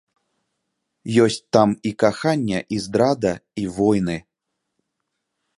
[1.25, 3.33] Есць там і каханне, і здрада,
[3.65, 4.17] і войны.